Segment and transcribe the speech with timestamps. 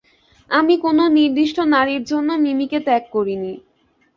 [0.49, 3.53] আমি কোনো নির্দিষ্ট নারীর জন্য মিমিকে ত্যাগ করিনি।